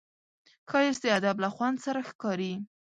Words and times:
ښایست 0.69 1.01
د 1.03 1.07
ادب 1.19 1.35
له 1.43 1.49
خوند 1.55 1.77
سره 1.85 1.99
ښکاري 2.09 2.53